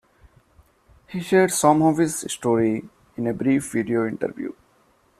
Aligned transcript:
He 1.09 1.19
shares 1.19 1.53
some 1.53 1.83
of 1.83 1.99
his 1.99 2.21
story 2.21 2.89
in 3.17 3.27
a 3.27 3.35
brief 3.35 3.71
video 3.71 4.07
interview. 4.07 4.51